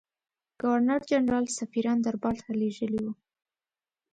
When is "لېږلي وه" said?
2.59-3.13